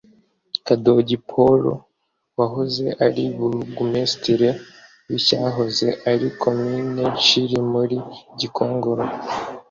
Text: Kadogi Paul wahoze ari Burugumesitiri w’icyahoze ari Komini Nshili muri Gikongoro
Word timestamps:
Kadogi 0.65 1.17
Paul 1.29 1.63
wahoze 2.37 2.85
ari 3.05 3.23
Burugumesitiri 3.37 4.49
w’icyahoze 5.09 5.87
ari 6.11 6.27
Komini 6.41 7.01
Nshili 7.17 7.57
muri 7.71 7.97
Gikongoro 8.39 9.03